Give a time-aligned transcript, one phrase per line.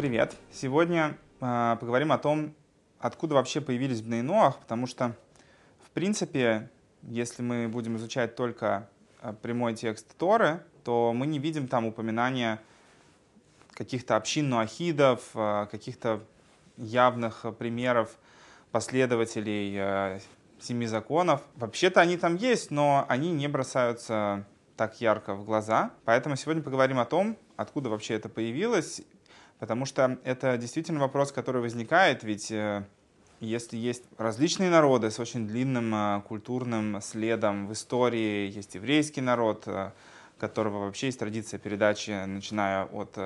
[0.00, 0.34] Привет!
[0.50, 2.54] Сегодня э, поговорим о том,
[3.00, 5.14] откуда вообще появились Бней Ноах, потому что,
[5.84, 6.70] в принципе,
[7.02, 8.88] если мы будем изучать только
[9.20, 12.62] э, прямой текст Торы, то мы не видим там упоминания
[13.72, 16.24] каких-то общин нуахидов, э, каких-то
[16.78, 18.16] явных примеров
[18.70, 20.20] последователей э,
[20.60, 21.42] семи законов.
[21.56, 24.46] Вообще-то они там есть, но они не бросаются
[24.80, 25.90] так ярко в глаза.
[26.06, 29.02] Поэтому сегодня поговорим о том, откуда вообще это появилось,
[29.60, 32.82] потому что это действительно вопрос, который возникает, ведь э,
[33.40, 39.64] если есть различные народы с очень длинным э, культурным следом в истории, есть еврейский народ,
[39.66, 39.90] э,
[40.38, 43.18] которого вообще есть традиция передачи, начиная от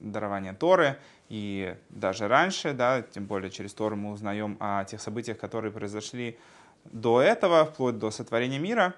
[0.00, 5.38] дарования Торы, и даже раньше, да, тем более через Тору мы узнаем о тех событиях,
[5.38, 6.36] которые произошли
[6.84, 8.94] до этого, вплоть до сотворения мира.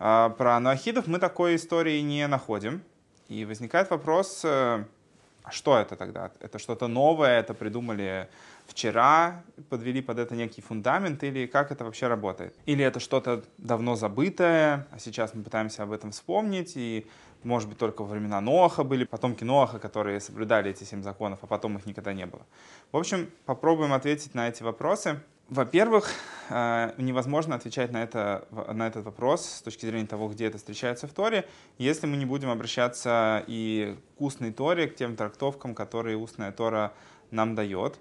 [0.00, 2.82] А про нуахидов мы такой истории не находим.
[3.28, 4.44] И возникает вопрос,
[5.44, 6.30] а что это тогда?
[6.40, 8.28] Это что-то новое, это придумали
[8.66, 12.56] вчера, подвели под это некий фундамент, или как это вообще работает?
[12.64, 17.06] Или это что-то давно забытое, а сейчас мы пытаемся об этом вспомнить, и,
[17.42, 21.46] может быть, только во времена Ноаха были потомки Ноаха, которые соблюдали эти семь законов, а
[21.46, 22.46] потом их никогда не было.
[22.90, 25.20] В общем, попробуем ответить на эти вопросы.
[25.50, 26.10] Во-первых,
[26.48, 31.06] э, невозможно отвечать на, это, на этот вопрос с точки зрения того, где это встречается
[31.06, 36.16] в Торе, если мы не будем обращаться и к устной Торе, к тем трактовкам, которые
[36.16, 36.94] устная Тора
[37.30, 37.98] нам дает.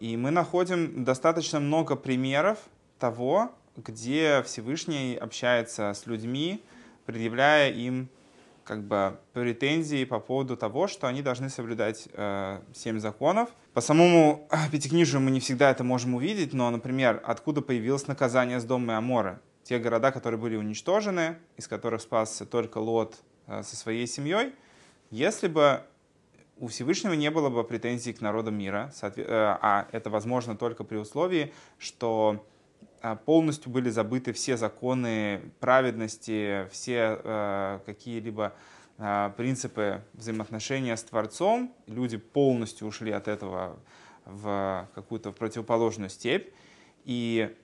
[0.00, 2.58] И мы находим достаточно много примеров
[2.98, 6.62] того, где Всевышний общается с людьми,
[7.06, 8.10] предъявляя им
[8.64, 13.50] как бы претензии по поводу того, что они должны соблюдать э, семь законов.
[13.74, 18.64] По самому Пятикнижию мы не всегда это можем увидеть, но, например, откуда появилось наказание с
[18.64, 19.40] дома Амора?
[19.62, 23.16] Те города, которые были уничтожены, из которых спасся только Лот
[23.46, 24.52] э, со своей семьей,
[25.10, 25.82] если бы
[26.58, 30.96] у Всевышнего не было бы претензий к народам мира, э, а это возможно только при
[30.96, 32.44] условии, что
[33.26, 38.54] полностью были забыты все законы праведности, все э, какие-либо
[38.96, 41.74] э, принципы взаимоотношения с Творцом.
[41.86, 43.78] Люди полностью ушли от этого
[44.24, 46.48] в какую-то противоположную степь.
[47.04, 47.54] И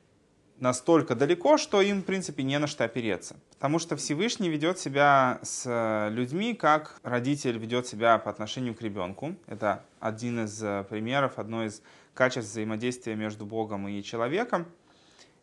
[0.58, 3.36] настолько далеко, что им, в принципе, не на что опереться.
[3.52, 9.36] Потому что Всевышний ведет себя с людьми, как родитель ведет себя по отношению к ребенку.
[9.46, 10.58] Это один из
[10.88, 11.80] примеров, одно из
[12.12, 14.66] качеств взаимодействия между Богом и человеком.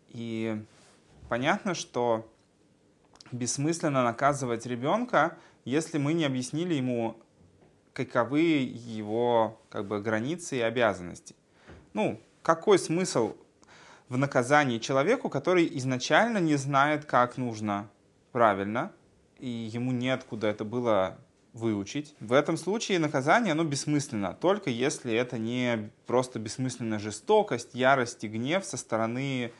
[0.09, 0.61] И
[1.29, 2.29] понятно, что
[3.31, 7.17] бессмысленно наказывать ребенка, если мы не объяснили ему,
[7.93, 11.35] каковы его как бы, границы и обязанности.
[11.93, 13.35] Ну, какой смысл
[14.07, 17.89] в наказании человеку, который изначально не знает, как нужно
[18.31, 18.91] правильно,
[19.39, 21.17] и ему неоткуда это было
[21.53, 22.15] выучить.
[22.19, 28.27] В этом случае наказание, оно бессмысленно, только если это не просто бессмысленная жестокость, ярость и
[28.27, 29.51] гнев со стороны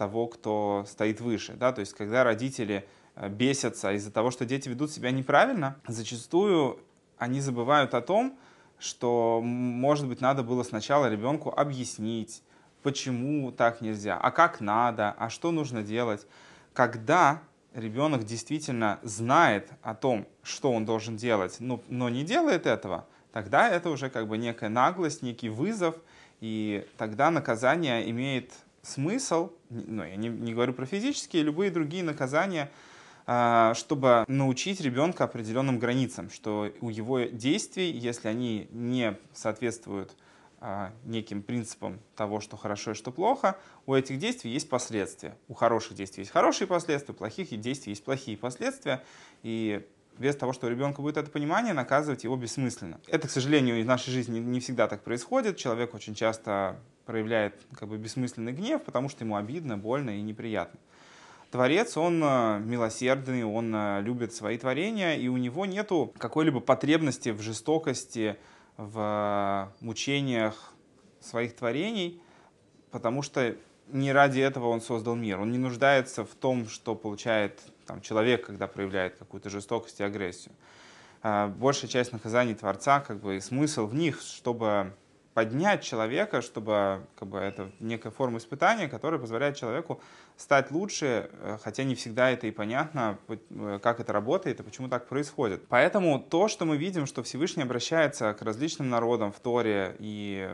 [0.00, 1.52] того, кто стоит выше.
[1.52, 1.72] Да?
[1.72, 6.78] То есть, когда родители э, бесятся из-за того, что дети ведут себя неправильно, зачастую
[7.18, 8.38] они забывают о том,
[8.78, 12.42] что, может быть, надо было сначала ребенку объяснить,
[12.82, 16.26] почему так нельзя, а как надо, а что нужно делать.
[16.72, 17.42] Когда
[17.74, 23.68] ребенок действительно знает о том, что он должен делать, но, но не делает этого, тогда
[23.68, 25.94] это уже как бы некая наглость, некий вызов,
[26.40, 28.50] и тогда наказание имеет
[28.82, 32.70] смысл, ну, я не, не говорю про физические, любые другие наказания,
[33.26, 40.16] а, чтобы научить ребенка определенным границам, что у его действий, если они не соответствуют
[40.60, 45.36] а, неким принципам того, что хорошо и что плохо, у этих действий есть последствия.
[45.48, 49.02] У хороших действий есть хорошие последствия, у плохих действий есть плохие последствия.
[49.42, 49.86] И
[50.18, 53.00] без того, что у ребенка будет это понимание, наказывать его бессмысленно.
[53.06, 55.56] Это, к сожалению, в нашей жизни не всегда так происходит.
[55.56, 56.78] Человек очень часто
[57.10, 60.78] проявляет как бы бессмысленный гнев, потому что ему обидно, больно и неприятно.
[61.50, 67.30] Творец, он э, милосердный, он э, любит свои творения, и у него нету какой-либо потребности
[67.30, 68.36] в жестокости,
[68.76, 70.72] в э, мучениях
[71.20, 72.22] своих творений,
[72.92, 73.56] потому что
[73.88, 75.40] не ради этого он создал мир.
[75.40, 80.54] Он не нуждается в том, что получает там, человек, когда проявляет какую-то жестокость и агрессию.
[81.22, 84.94] Большая часть наказаний Творца, как бы, смысл в них, чтобы
[85.34, 90.00] поднять человека, чтобы как бы, это некая форма испытания, которая позволяет человеку
[90.36, 94.88] стать лучше, э, хотя не всегда это и понятно, э, как это работает и почему
[94.88, 95.66] так происходит.
[95.68, 100.48] Поэтому то, что мы видим, что Всевышний обращается к различным народам в Торе и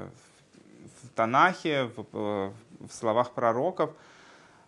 [1.02, 3.90] в Танахе, в, э, в словах пророков,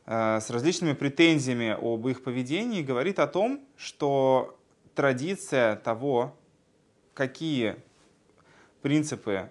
[0.07, 4.59] с различными претензиями об их поведении, говорит о том, что
[4.95, 6.35] традиция того,
[7.13, 7.77] какие
[8.81, 9.51] принципы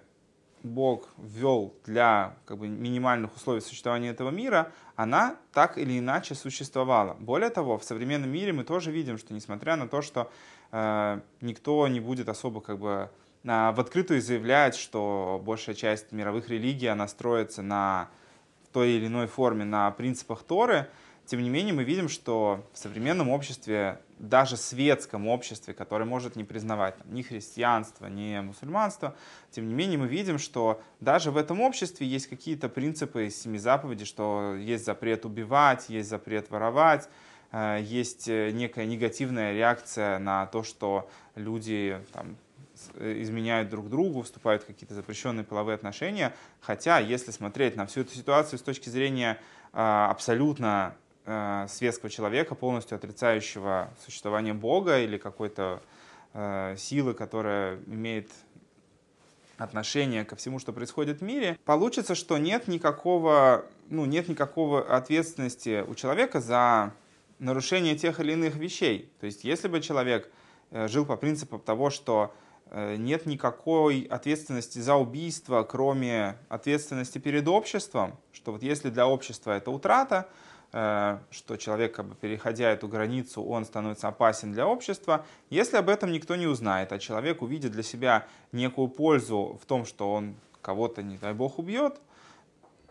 [0.62, 7.14] Бог ввел для как бы, минимальных условий существования этого мира, она так или иначе существовала.
[7.20, 10.30] Более того, в современном мире мы тоже видим, что несмотря на то, что
[10.72, 13.10] э, никто не будет особо как бы
[13.44, 18.08] э, в открытую заявлять, что большая часть мировых религий, она строится на
[18.64, 20.88] в той или иной форме на принципах Торы,
[21.28, 26.44] тем не менее, мы видим, что в современном обществе, даже светском обществе, которое может не
[26.44, 29.14] признавать там, ни христианство, ни мусульманство,
[29.50, 33.58] тем не менее мы видим, что даже в этом обществе есть какие-то принципы из семи
[33.58, 37.10] заповедей, что есть запрет убивать, есть запрет воровать,
[37.52, 42.38] э, есть э, некая негативная реакция на то, что люди там,
[42.94, 46.34] э, изменяют друг другу, вступают в какие-то запрещенные половые отношения.
[46.62, 49.38] Хотя, если смотреть на всю эту ситуацию с точки зрения
[49.70, 50.96] абсолютно
[51.28, 55.82] э, светского человека, полностью отрицающего существование Бога или какой-то
[56.32, 58.30] э, силы, которая имеет
[59.58, 65.84] отношение ко всему, что происходит в мире, получится, что нет никакого, ну, нет никакого ответственности
[65.86, 66.94] у человека за
[67.38, 69.10] нарушение тех или иных вещей.
[69.20, 70.30] То есть, если бы человек
[70.70, 72.32] э, жил по принципу того, что
[72.70, 79.52] э, нет никакой ответственности за убийство, кроме ответственности перед обществом, что вот если для общества
[79.52, 80.28] это утрата,
[80.70, 86.12] что человек, как бы, переходя эту границу, он становится опасен для общества, если об этом
[86.12, 91.02] никто не узнает, а человек увидит для себя некую пользу в том, что он кого-то,
[91.02, 92.00] не дай бог, убьет,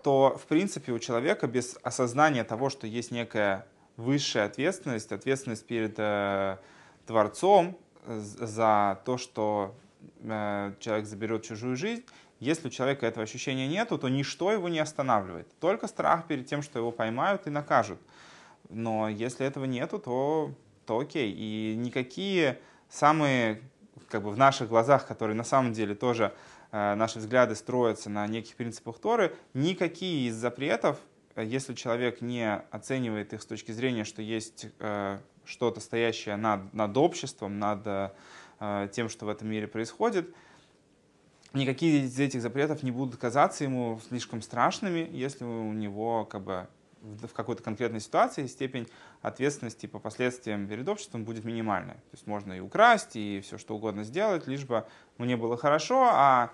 [0.02, 5.96] то, в принципе, у человека без осознания того, что есть некая высшая ответственность, ответственность перед
[5.98, 6.58] э,
[7.06, 9.76] Творцом за то, что
[10.22, 12.06] э, человек заберет чужую жизнь,
[12.40, 15.48] если у человека этого ощущения нету, то ничто его не останавливает.
[15.60, 18.00] Только страх перед тем, что его поймают и накажут.
[18.70, 20.52] Но если этого нету, то,
[20.86, 21.32] то окей.
[21.32, 23.62] И никакие самые,
[24.10, 26.34] как бы в наших глазах, которые на самом деле тоже
[26.72, 31.00] э, наши взгляды строятся на неких принципах Торы, никакие из запретов,
[31.36, 36.74] э, если человек не оценивает их с точки зрения, что есть э, что-то стоящее над,
[36.74, 38.12] над обществом, над
[38.60, 40.34] э, тем, что в этом мире происходит,
[41.54, 46.68] никакие из этих запретов не будут казаться ему слишком страшными, если у него как бы
[47.02, 48.88] в какой-то конкретной ситуации степень
[49.22, 51.96] ответственности по последствиям перед обществом будет минимальная.
[51.96, 54.86] То есть можно и украсть, и все что угодно сделать, лишь бы
[55.18, 56.52] мне было хорошо, а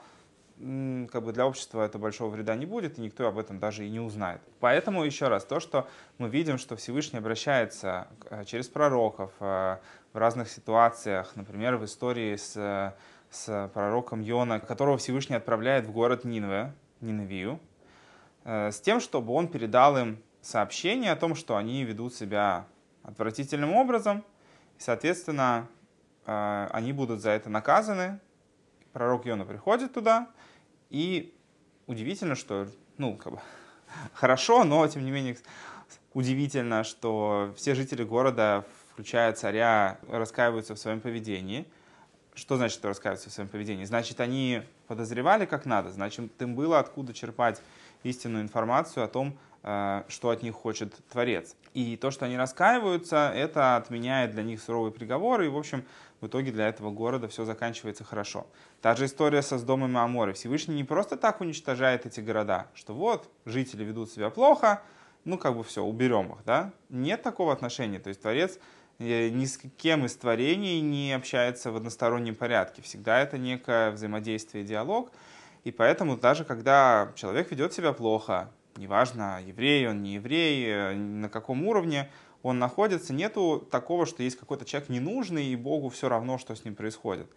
[0.58, 3.90] как бы для общества это большого вреда не будет, и никто об этом даже и
[3.90, 4.40] не узнает.
[4.60, 5.88] Поэтому еще раз, то, что
[6.20, 9.78] мы видим, что Всевышний обращается э, через пророков э,
[10.14, 12.96] в разных ситуациях, например, в истории с
[13.34, 17.60] с пророком Йона, которого Всевышний отправляет в город Нинве, Ниневию,
[18.44, 22.68] э, с тем, чтобы он передал им сообщение о том, что они ведут себя
[23.02, 24.24] отвратительным образом,
[24.78, 25.68] и, соответственно,
[26.26, 28.20] э, они будут за это наказаны.
[28.92, 30.28] Пророк Йона приходит туда,
[30.92, 31.36] и
[31.88, 32.68] удивительно, что,
[33.00, 33.40] ну, как бы,
[34.14, 35.38] хорошо, но, тем не менее,
[36.14, 41.68] удивительно, что все жители города, включая царя, раскаиваются в своем поведении–
[42.36, 43.86] что значит, что раскаиваются в своем поведении?
[43.86, 47.62] Значит, они подозревали как надо, значит, им было откуда черпать
[48.04, 51.56] истинную информацию о том, э, что от них хочет Творец.
[51.74, 55.86] И то, что они раскаиваются, это отменяет для них суровый приговор, и, в общем,
[56.22, 58.48] в итоге для этого города все заканчивается хорошо.
[58.82, 60.34] Та же история со Сдомом и Аморой.
[60.34, 64.82] Всевышний не просто так уничтожает эти города, что вот, жители ведут себя плохо,
[65.26, 66.72] ну, как бы все, уберем их, да?
[66.90, 68.00] Нет такого отношения.
[68.00, 68.60] То есть Творец
[69.00, 72.82] ни с кем из творений не общается в одностороннем порядке.
[72.82, 75.12] Всегда это некое взаимодействие, диалог.
[75.64, 81.30] И поэтому даже когда человек ведет себя плохо, неважно, еврей он, не еврей, э, на
[81.30, 82.10] каком уровне
[82.42, 86.66] он находится, нету такого, что есть какой-то человек ненужный, и Богу все равно, что с
[86.66, 87.28] ним происходит.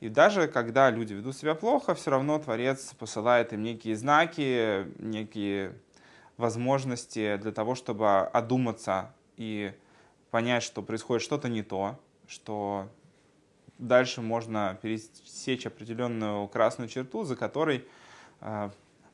[0.00, 5.74] И даже когда люди ведут себя плохо, все равно Творец посылает им некие знаки, некие
[6.36, 9.72] возможности для того, чтобы одуматься и
[10.30, 12.88] понять, что происходит что-то не то, что
[13.78, 17.86] дальше можно пересечь определенную красную черту, за которой
[18.40, 18.70] э,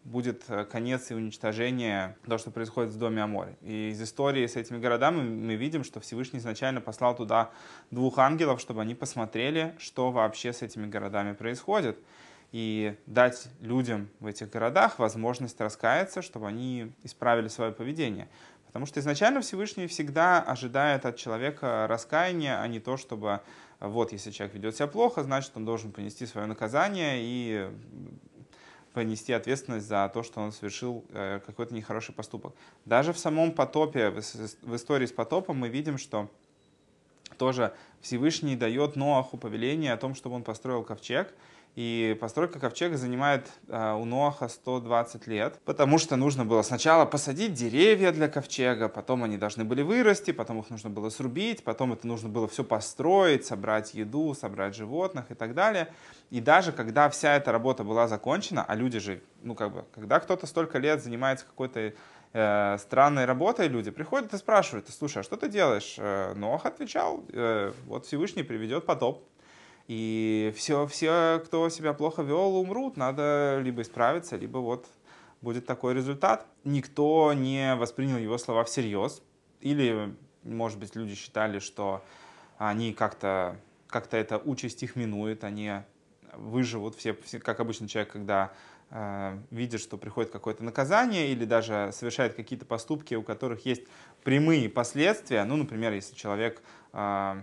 [0.07, 3.57] будет конец и уничтожение того, что происходит в доме Аморе.
[3.63, 7.51] И из истории с этими городами мы видим, что Всевышний изначально послал туда
[7.91, 11.99] двух ангелов, чтобы они посмотрели, что вообще с этими городами происходит,
[12.53, 18.29] и дать людям в этих городах возможность раскаяться, чтобы они исправили свое поведение.
[18.77, 23.41] Потому что изначально Всевышний всегда ожидает от человека раскаяния, а не то, чтобы
[23.81, 27.71] вот если человек ведет себя плохо, значит он должен понести свое наказание и
[28.93, 32.55] понести ответственность за то, что он совершил э, какой-то нехороший поступок.
[32.85, 36.29] Даже в самом потопе, в истории с потопом мы видим, что
[37.39, 41.35] тоже Всевышний дает Ноаху повеление о том, чтобы он построил ковчег,
[41.77, 47.53] И постройка ковчега занимает э, у Ноаха 120 лет, потому что нужно было сначала посадить
[47.53, 52.07] деревья для ковчега, потом они должны были вырасти, потом их нужно было срубить, потом это
[52.07, 55.93] нужно было все построить, собрать еду, собрать животных и так далее.
[56.31, 60.19] И даже когда вся эта работа была закончена, а люди же, ну как бы, когда
[60.19, 61.93] кто-то столько лет занимается какой-то
[62.33, 65.97] э, странной работой, люди приходят и спрашивают, слушай, а что ты делаешь?
[65.99, 69.29] Э, Нох отвечал, э, вот Всевышний приведет потоп,
[69.89, 72.97] и все, все, кто себя плохо вел, умрут.
[72.97, 74.87] Надо либо исправиться, либо вот
[75.41, 76.47] будет такой результат.
[76.65, 79.23] Никто не воспринял его слова всерьез.
[79.61, 82.03] Или, может быть, люди считали, что
[82.59, 83.57] они как-то
[83.89, 85.73] как эта участь их минует, они
[86.35, 88.53] выживут все, все как обычно человек, когда
[88.91, 93.85] э, видит, что приходит какое-то наказание или даже совершает какие-то поступки, у которых есть
[94.25, 95.45] прямые последствия.
[95.45, 96.61] Ну, например, если человек
[96.93, 97.43] э,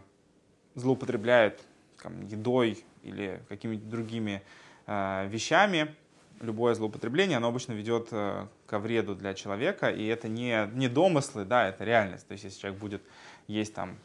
[0.76, 1.62] злоупотребляет
[2.04, 4.44] там, едой или какими-то другими
[4.86, 5.96] э, вещами,
[6.42, 11.46] любое злоупотребление, оно обычно ведет э, ко вреду для человека, и это не, не домыслы,
[11.46, 12.28] да, это реальность.
[12.28, 13.02] То есть если человек будет
[13.48, 13.98] есть там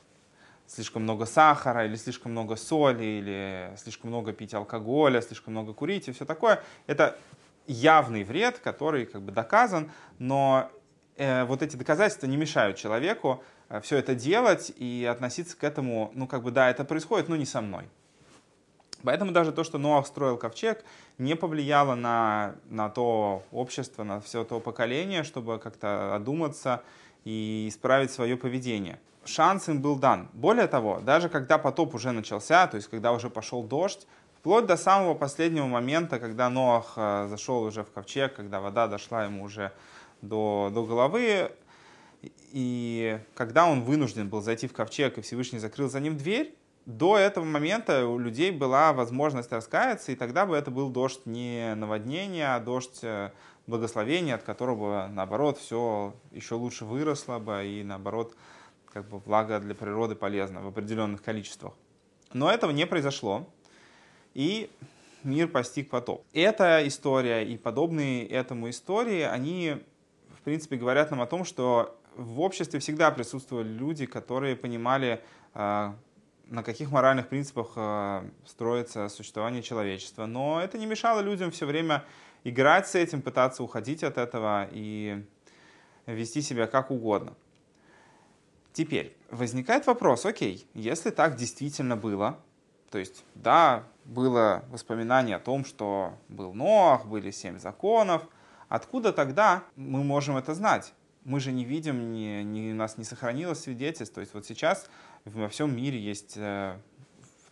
[0.67, 6.09] слишком много сахара, или слишком много соли, или слишком много пить алкоголя, слишком много курить
[6.09, 7.19] и все такое, это
[7.67, 10.71] явный вред, который как бы доказан, но
[11.19, 16.27] вот эти доказательства не мешают человеку Э, все это делать и относиться к этому, ну
[16.27, 17.89] как бы да, это происходит, но не со мной.
[19.05, 20.85] Поэтому даже то, что Ноах строил ковчег,
[21.19, 26.83] не повлияло на, на то общество, на все то поколение, чтобы как-то одуматься
[27.25, 28.99] и исправить свое поведение.
[29.25, 30.29] Шанс им был дан.
[30.33, 34.77] Более того, даже когда потоп уже начался, то есть когда уже пошел дождь, вплоть до
[34.77, 39.71] самого последнего момента, когда Ноах э, зашел уже в ковчег, когда вода дошла ему уже
[40.23, 41.51] до, до головы,
[42.53, 46.55] и когда он вынужден был зайти в ковчег, и Всевышний закрыл за ним дверь,
[46.87, 51.75] до этого момента у людей была возможность раскаяться, и тогда бы это был дождь не
[51.75, 53.31] наводнения, а дождь э,
[53.67, 58.35] благословения, от которого, наоборот, все еще лучше выросло бы, и, наоборот,
[58.87, 61.75] как бы благо для природы полезно в определенных количествах.
[62.33, 63.47] Но этого не произошло,
[64.33, 64.71] и
[65.25, 66.25] мир постиг потоп.
[66.33, 69.77] Эта история и подобные этому истории, они,
[70.49, 75.95] принципе, говорят нам о том, что в обществе всегда присутствовали люди, которые понимали, а,
[76.47, 80.25] на каких моральных принципах а, строится существование человечества.
[80.25, 82.02] Но это не мешало людям все время
[82.45, 85.23] играть с этим, пытаться уходить от этого и
[86.07, 87.35] вести себя как угодно.
[88.73, 92.38] Теперь возникает вопрос, окей, если так действительно было,
[92.90, 98.23] то есть, да, было воспоминание о том, что был Ноах, были семь законов,
[98.69, 100.93] откуда тогда мы можем это знать?
[101.29, 104.15] мы же не видим, не, не, у нас не сохранилось свидетельств.
[104.15, 104.89] То есть вот сейчас
[105.27, 106.79] во всем мире есть, э,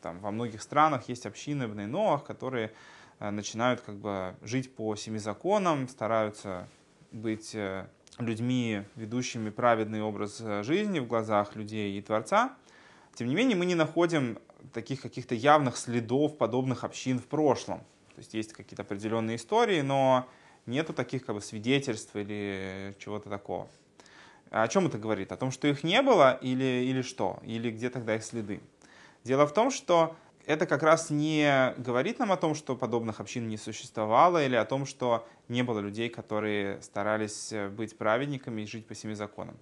[0.01, 2.73] там, во многих странах есть общины в Ноах, которые
[3.19, 6.69] э, начинают как бы жить по семи законам, стараются
[7.13, 7.87] быть э,
[8.19, 12.57] людьми, ведущими праведный образ жизни в глазах людей и Творца.
[13.15, 14.39] Тем не менее, мы не находим
[14.73, 17.81] таких каких-то явных следов подобных общин в прошлом.
[18.15, 20.27] То есть есть какие-то определенные истории, но
[20.67, 23.69] нету таких как бы свидетельств или чего-то такого.
[24.51, 25.33] А о чем это говорит?
[25.33, 27.41] О том, что их не было или, или что?
[27.45, 28.61] Или где тогда их следы?
[29.25, 33.49] Дело в том, что это как раз не говорит нам о том, что подобных общин
[33.49, 38.87] не существовало, или о том, что не было людей, которые старались быть праведниками и жить
[38.87, 39.57] по семи законам.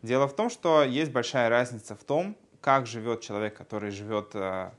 [0.00, 4.70] Дело в том, что есть большая разница в том, как живет человек, который живет э,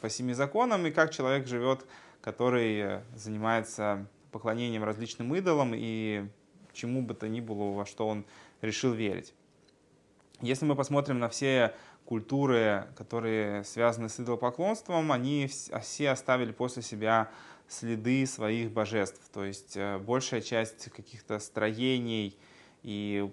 [0.00, 1.84] по семи законам, и как человек живет,
[2.20, 6.26] который э, занимается поклонением различным идолам и
[6.72, 8.26] чему бы то ни было, во что он
[8.62, 9.32] решил верить.
[10.40, 11.72] Если мы посмотрим на все
[12.04, 15.48] культуры, которые связаны с идолопоклонством, они
[15.82, 17.30] все оставили после себя
[17.68, 19.20] следы своих божеств.
[19.32, 22.36] То есть э, большая часть каких-то строений
[22.82, 23.30] и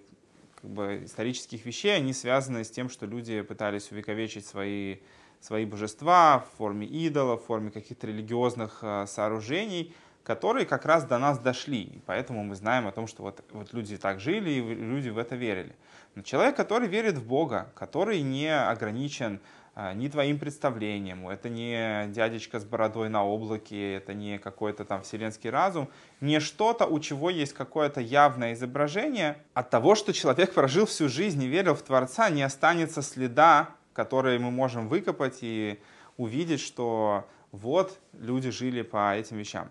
[0.61, 4.97] как бы, исторических вещей, они связаны с тем, что люди пытались увековечить свои,
[5.41, 11.17] свои божества в форме идолов, в форме каких-то религиозных э, сооружений– которые как раз до
[11.17, 11.83] нас дошли.
[11.83, 15.17] И поэтому мы знаем о том, что вот, вот люди так жили, и люди в
[15.17, 15.75] это верили.
[16.15, 19.39] Но человек, который верит в Бога, который не ограничен
[19.73, 25.01] а, ни твоим представлением, это не дядечка с бородой на облаке, это не какой-то там
[25.01, 30.85] вселенский разум, не что-то, у чего есть какое-то явное изображение, от того, что человек прожил
[30.85, 35.79] всю жизнь и верил в Творца, не останется следа, который мы можем выкопать и
[36.17, 39.69] увидеть, что вот люди жили по этим вещам.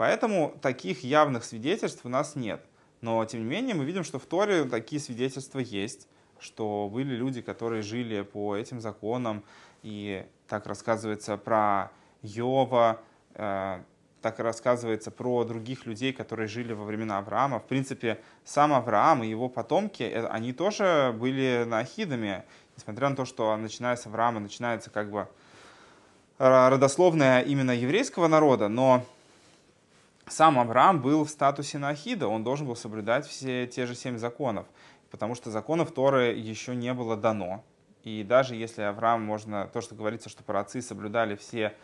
[0.00, 2.64] Поэтому таких явных свидетельств у нас нет.
[3.02, 7.42] Но, тем не менее, мы видим, что в Торе такие свидетельства есть, что были люди,
[7.42, 9.44] которые жили по этим законам.
[9.82, 11.90] И так рассказывается про
[12.22, 13.02] Йова,
[13.34, 17.58] так рассказывается про других людей, которые жили во времена Авраама.
[17.58, 23.54] В принципе, сам Авраам и его потомки, они тоже были наахидами, несмотря на то, что
[23.58, 25.28] начиная с Авраама начинается как бы
[26.38, 29.04] родословная именно еврейского народа, но
[30.30, 34.66] сам Авраам был в статусе Нахида, он должен был соблюдать все те же семь законов,
[35.10, 37.64] потому что законов Торы еще не было дано.
[38.04, 41.74] И даже если Авраам, можно, то, что говорится, что праотцы соблюдали все,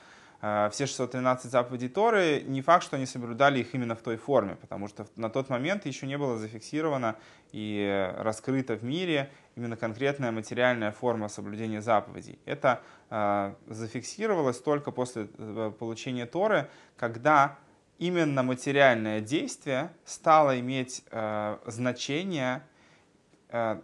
[0.41, 4.57] э, все 613 заповедей Торы, не факт, что они соблюдали их именно в той форме,
[4.57, 7.17] потому что на тот момент еще не было зафиксировано
[7.53, 12.39] и раскрыто в мире именно конкретная материальная форма соблюдения заповедей.
[12.47, 17.59] Это э, зафиксировалось только после э, получения Торы, когда
[17.99, 22.63] именно материальное действие стало иметь э, значение
[23.49, 23.81] э,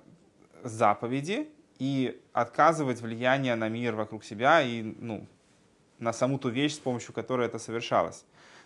[0.62, 5.26] заповеди и отказывать влияние на мир вокруг себя и ну,
[5.98, 8.24] на саму ту вещь, с помощью которой это совершалось.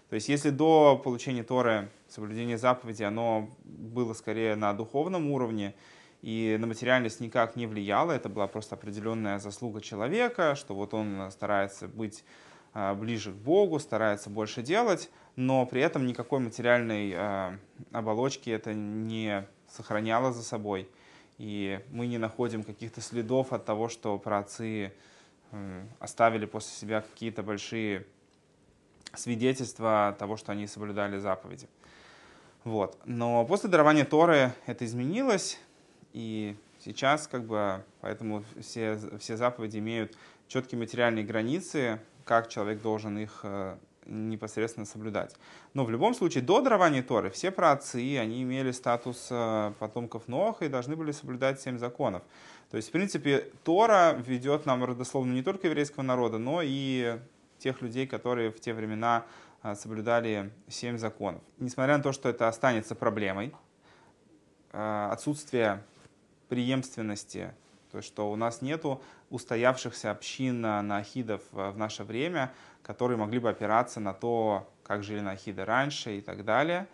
[0.08, 5.74] То есть если до получения Торы соблюдение заповеди, оно было скорее на духовном уровне,
[6.22, 11.30] и на материальность никак не влияло, это была просто определенная заслуга человека, что вот он
[11.30, 12.24] старается быть
[12.94, 17.58] ближе к Богу, старается больше делать, но при этом никакой материальной а,
[17.92, 20.88] оболочки это не сохраняло за собой.
[21.38, 24.92] И мы не находим каких-то следов от того, что праотцы
[26.00, 28.06] оставили после себя какие-то большие
[29.14, 31.68] свидетельства того, что они соблюдали заповеди.
[32.64, 32.98] Вот.
[33.04, 35.58] Но после дарования Торы это изменилось,
[36.12, 40.16] и сейчас как бы поэтому все, все заповеди имеют
[40.48, 45.34] четкие материальные границы, как человек должен их э, непосредственно соблюдать.
[45.74, 50.64] Но в любом случае, до дарования Торы все праотцы, они имели статус э, потомков Ноха
[50.64, 52.24] и должны были соблюдать семь законов.
[52.70, 57.18] То есть, в принципе, Тора ведет нам родословно не только еврейского народа, но и
[57.58, 59.24] тех людей, которые в те времена
[59.62, 61.42] а, соблюдали семь законов.
[61.58, 63.54] Несмотря на то, что это останется проблемой,
[64.72, 65.82] отсутствие
[66.48, 67.54] преемственности,
[67.90, 73.48] то есть что у нас нету устоявшихся общин нахидов в наше время, которые могли бы
[73.48, 76.86] опираться на то, как жили нахиды раньше и так далее.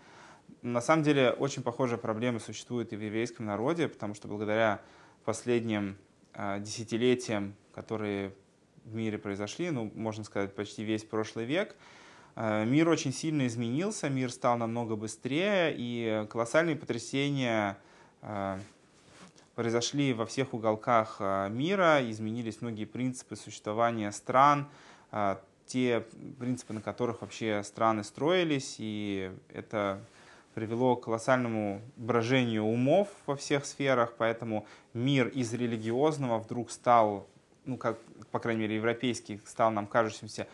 [0.62, 4.80] На самом деле очень похожие проблемы существуют и в еврейском народе, потому что благодаря
[5.24, 5.96] последним
[6.34, 8.32] а, десятилетиям, которые
[8.84, 11.76] в мире произошли, ну, можно сказать, почти весь прошлый век,
[12.34, 17.78] э, мир очень сильно изменился, мир стал намного быстрее, и колоссальные потрясения
[18.22, 18.58] э,
[19.54, 24.68] произошли во всех уголках э, мира, изменились многие принципы существования стран,
[25.66, 26.06] те
[26.38, 30.02] принципы, на которых вообще страны строились, и это
[30.54, 37.26] привело к колоссальному брожению умов во всех сферах, поэтому мир из религиозного вдруг стал
[37.64, 37.98] ну, как,
[38.30, 40.46] по крайней мере, европейский, стал нам кажущимся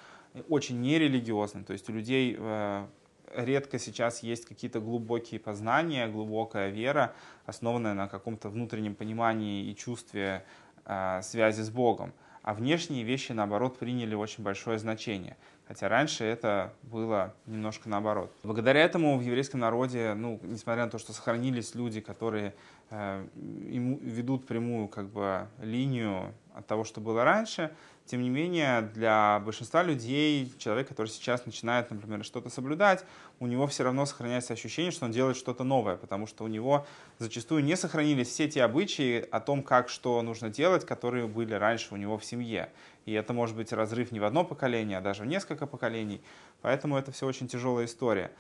[0.48, 1.64] очень нерелигиозным.
[1.64, 2.86] То есть у людей э,
[3.34, 7.14] редко сейчас есть какие-то глубокие познания, глубокая вера,
[7.46, 10.44] основанная на каком-то внутреннем понимании и чувстве
[10.84, 12.12] э, связи с Богом.
[12.42, 15.36] А внешние вещи, наоборот, приняли очень большое значение.
[15.66, 18.32] Хотя раньше это было немножко наоборот.
[18.42, 22.54] Благодаря этому в еврейском народе, ну, несмотря на то, что сохранились люди, которые
[22.88, 27.70] э, ведут прямую как бы, линию от того, что было раньше,
[28.08, 33.04] тем не менее, для большинства людей, человек, который сейчас начинает, например, что-то соблюдать,
[33.38, 36.86] у него все равно сохраняется ощущение, что он делает что-то новое, потому что у него
[37.18, 41.92] зачастую не сохранились все те обычаи о том, как что нужно делать, которые были раньше
[41.92, 42.70] у него в семье.
[43.04, 46.22] И это может быть разрыв не в одно поколение, а даже в несколько поколений.
[46.62, 48.30] Поэтому это все очень тяжелая история.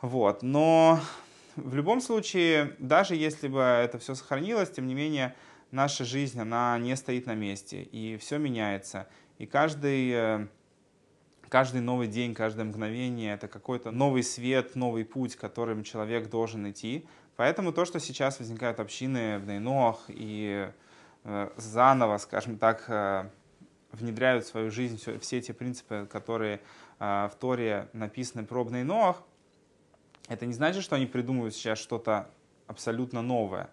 [0.00, 0.42] Вот.
[0.42, 1.00] Но
[1.56, 5.34] в любом случае, даже если бы это все сохранилось, тем не менее,
[5.70, 9.08] наша жизнь, она не стоит на месте, и все меняется.
[9.38, 10.46] И каждый, э,
[11.48, 17.06] каждый новый день, каждое мгновение— это какой-то новый свет, новый путь, которым человек должен идти.
[17.36, 20.70] Поэтому то, что сейчас возникают общины в Нейноах и
[21.24, 23.28] э, заново, скажем так, э,
[23.92, 26.60] внедряют в свою жизнь все, все эти принципы, которые
[26.98, 29.22] в Торе написаны про Нейноах,
[30.28, 32.30] это не значит, что они придумывают сейчас что-то
[32.66, 33.70] абсолютно новое.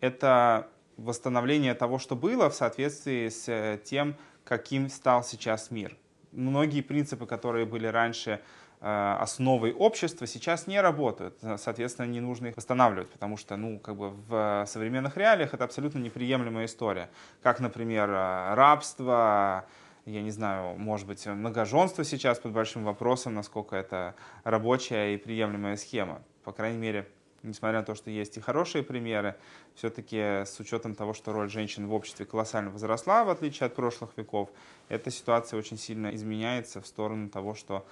[0.00, 0.68] Это
[1.00, 5.96] восстановление того, что было, в соответствии с э, тем, каким стал сейчас мир.
[6.32, 8.40] Многие принципы, которые были раньше
[8.80, 11.38] э, основой общества, сейчас не работают.
[11.56, 15.98] Соответственно, не нужно их восстанавливать, потому что ну, как бы в современных реалиях это абсолютно
[15.98, 17.08] неприемлемая история.
[17.42, 19.64] Как, например, э, рабство,
[20.04, 25.76] я не знаю, может быть, многоженство сейчас под большим вопросом, насколько это рабочая и приемлемая
[25.76, 26.22] схема.
[26.44, 27.08] По крайней мере,
[27.42, 29.36] несмотря на то, что есть и хорошие примеры,
[29.74, 34.16] все-таки с учетом того, что роль женщин в обществе колоссально возросла, в отличие от прошлых
[34.16, 34.50] веков,
[34.88, 37.86] эта ситуация очень сильно изменяется в сторону того, что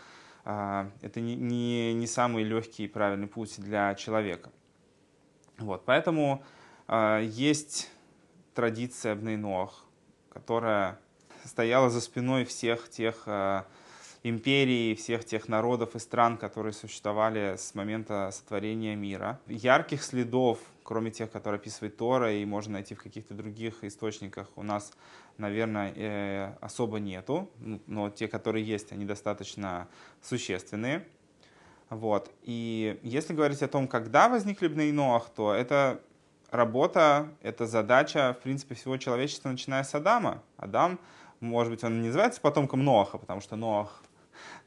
[0.45, 4.51] это не, не, не самый легкий и правильный путь для человека.
[5.59, 6.43] Вот, поэтому
[7.21, 7.91] есть
[8.55, 9.85] традиция Бнейноах,
[10.31, 10.99] которая
[11.45, 13.25] стояла за спиной всех тех
[14.23, 19.41] империй, всех тех народов и стран, которые существовали с момента сотворения мира.
[19.47, 24.63] Ярких следов, кроме тех, которые описывает Тора и можно найти в каких-то других источниках, у
[24.63, 24.93] нас,
[25.37, 29.89] наверное, э, особо нету, ну, но те, которые есть, они достаточно
[30.23, 31.07] существенные.
[31.91, 32.31] Вот.
[32.43, 36.01] И если говорить о том, когда возникли Бнейноах, то это
[36.51, 40.43] работа, это задача, в принципе, всего человечества, начиная с Адама.
[40.57, 40.99] Адам,
[41.41, 44.03] может быть, он не называется потомком Ноаха, потому что Ноах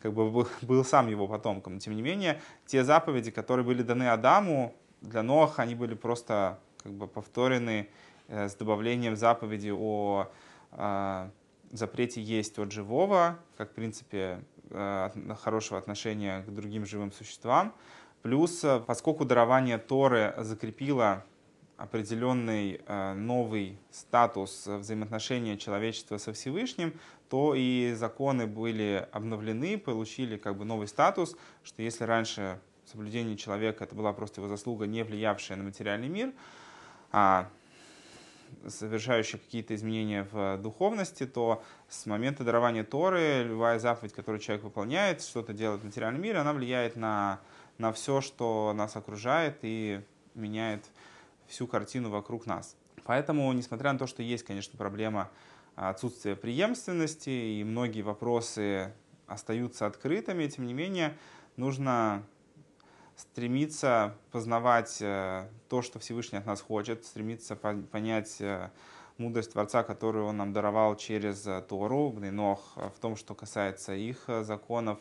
[0.02, 0.30] как бы
[0.62, 1.80] был, сам его потомком.
[1.80, 6.94] Тем не менее, те заповеди, которые были даны Адаму, для Ноаха они были просто как
[6.94, 7.89] бы повторены
[8.28, 10.28] э, с добавлением заповеди о
[10.72, 11.30] э,
[11.72, 15.10] запрете есть от живого, как в принципе э,
[15.41, 17.74] хорошего отношения к другим живым существам.
[18.22, 21.26] Плюс, поскольку дарование Торы закрепило
[21.82, 26.94] определенный э, новый статус взаимоотношения человечества со Всевышним,
[27.28, 33.84] то и законы были обновлены, получили как бы новый статус, что если раньше соблюдение человека
[33.84, 36.34] это была просто его заслуга, не влиявшая на материальный мир,
[37.12, 37.50] а
[38.67, 45.24] совершающая какие-то изменения в духовности, то с момента дарования Торы любая заповедь, которую человек выполняет,
[45.24, 47.39] что-то делает в материальном мире, она влияет на,
[47.80, 50.02] на все, что нас окружает и
[50.36, 50.86] меняет
[51.52, 52.76] всю картину вокруг нас.
[53.04, 55.30] Поэтому, несмотря на то, что есть, конечно, проблема
[55.76, 58.94] отсутствия преемственности и многие вопросы
[59.28, 61.18] остаются открытыми, тем не менее,
[61.58, 62.24] нужно
[63.16, 68.70] стремиться познавать э, то, что Всевышний от нас хочет, стремиться понять э,
[69.18, 74.26] мудрость Творца, которую Он нам даровал через э, Тору, Бнейнох, в том, что касается их
[74.42, 75.00] законов,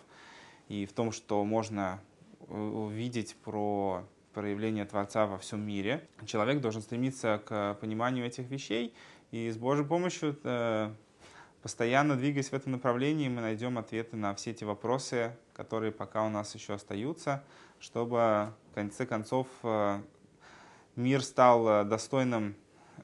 [0.68, 2.00] и в том, что можно
[2.48, 6.06] увидеть про проявление Творца во всем мире.
[6.24, 8.94] Человек должен стремиться к пониманию этих вещей,
[9.30, 10.92] и с Божьей помощью, э,
[11.62, 16.28] постоянно двигаясь в этом направлении, мы найдем ответы на все эти вопросы, которые пока у
[16.28, 17.44] нас еще остаются,
[17.78, 20.00] чтобы в конце концов э,
[20.96, 22.56] мир стал э, достойным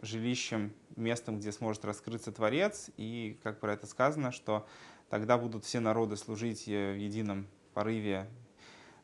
[0.03, 4.67] жилищем, местом, где сможет раскрыться Творец, и, как про это сказано, что
[5.11, 8.27] тогда будут все народы служить в едином порыве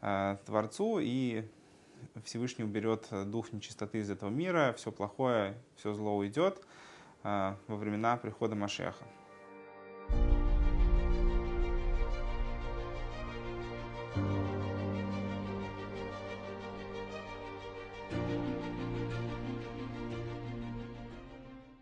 [0.00, 1.48] Творцу, и
[2.24, 6.62] Всевышний уберет дух нечистоты из этого мира, все плохое, все зло уйдет
[7.22, 9.04] во времена прихода Машеха.